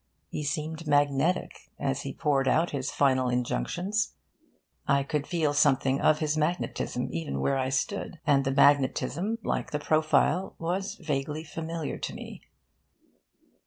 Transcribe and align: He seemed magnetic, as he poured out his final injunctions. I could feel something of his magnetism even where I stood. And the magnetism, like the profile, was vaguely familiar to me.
He 0.29 0.41
seemed 0.43 0.87
magnetic, 0.87 1.51
as 1.77 2.01
he 2.01 2.11
poured 2.11 2.47
out 2.47 2.71
his 2.71 2.89
final 2.89 3.29
injunctions. 3.29 4.13
I 4.87 5.03
could 5.03 5.27
feel 5.27 5.53
something 5.53 6.01
of 6.01 6.17
his 6.17 6.35
magnetism 6.35 7.09
even 7.11 7.39
where 7.39 7.55
I 7.55 7.69
stood. 7.69 8.19
And 8.25 8.43
the 8.43 8.49
magnetism, 8.49 9.37
like 9.43 9.69
the 9.69 9.77
profile, 9.77 10.55
was 10.57 10.95
vaguely 10.95 11.43
familiar 11.43 11.99
to 11.99 12.15
me. 12.15 12.41